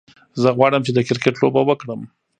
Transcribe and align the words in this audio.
زه 0.41 0.49
غواړم 0.57 0.81
چې 0.87 0.91
د 0.93 0.99
کرکت 1.07 1.35
لوبه 1.41 1.61
وکړم. 1.65 2.01